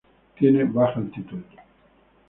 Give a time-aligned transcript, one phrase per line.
[0.35, 1.43] Tiene baja altitud.